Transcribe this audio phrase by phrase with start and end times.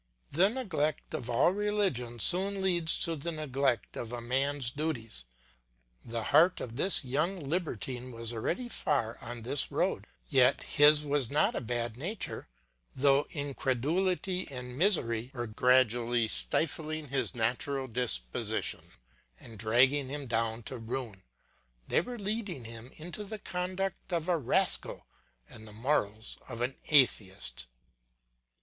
[0.31, 5.25] The neglect of all religion soon leads to the neglect of a man's duties.
[6.03, 10.07] The heart of this young libertine was already far on this road.
[10.27, 12.47] Yet his was not a bad nature,
[12.95, 18.81] though incredulity and misery were gradually stifling his natural disposition
[19.39, 21.21] and dragging him down to ruin;
[21.87, 25.05] they were leading him into the conduct of a rascal
[25.47, 27.67] and the morals of an atheist.